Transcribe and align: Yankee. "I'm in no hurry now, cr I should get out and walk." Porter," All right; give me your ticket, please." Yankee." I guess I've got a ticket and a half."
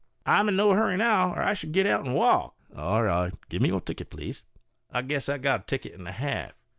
Yankee. 0.25 0.39
"I'm 0.39 0.49
in 0.49 0.55
no 0.55 0.71
hurry 0.71 0.97
now, 0.97 1.33
cr 1.35 1.43
I 1.43 1.53
should 1.53 1.73
get 1.73 1.85
out 1.85 2.03
and 2.05 2.15
walk." 2.15 2.55
Porter," 2.73 2.81
All 2.83 3.03
right; 3.03 3.33
give 3.49 3.61
me 3.61 3.69
your 3.69 3.81
ticket, 3.81 4.09
please." 4.09 4.41
Yankee." 4.91 5.05
I 5.05 5.07
guess 5.07 5.29
I've 5.29 5.43
got 5.43 5.61
a 5.61 5.65
ticket 5.65 5.93
and 5.93 6.07
a 6.07 6.11
half." 6.11 6.53